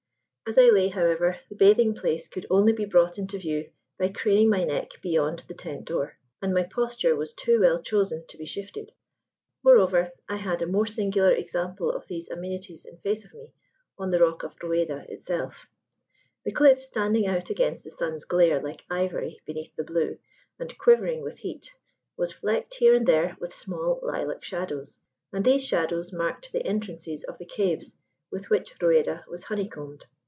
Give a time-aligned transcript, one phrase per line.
[0.47, 4.49] As I lay, however, the bathing place could only be brought into view by craning
[4.49, 8.43] my neck beyond the tent door: and my posture was too well chosen to be
[8.43, 8.91] shifted.
[9.63, 13.53] Moreover, I had a more singular example of these amenities in face of me,
[13.97, 15.67] on the rock of Rueda itself.
[16.43, 20.17] The cliff, standing out against the sun's glare like ivory beneath the blue,
[20.59, 21.73] and quivering with heat,
[22.17, 24.99] was flecked here and there with small lilac shadows;
[25.31, 27.95] and these shadows marked the entrances of the caves
[28.29, 30.07] with which Rueda was honeycombed.